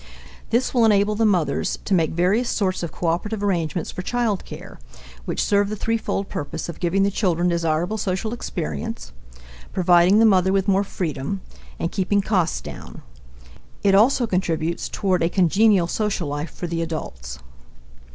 [0.49, 4.79] This will enable the mothers to make various sorts of cooperative arrangements for child care,
[5.25, 9.11] which serve the threefold purpose of giving the children desirable social experience,
[9.73, 11.41] providing the mother with more freedom,
[11.77, 13.03] and keeping costs down.
[13.83, 17.37] It also contributes toward a congenial social life for the adults.